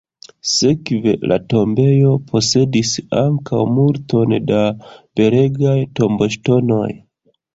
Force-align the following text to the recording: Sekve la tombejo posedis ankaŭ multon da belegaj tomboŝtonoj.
Sekve 0.51 1.11
la 1.31 1.35
tombejo 1.53 2.13
posedis 2.31 2.93
ankaŭ 3.25 3.61
multon 3.79 4.35
da 4.53 4.63
belegaj 5.21 5.77
tomboŝtonoj. 6.01 6.91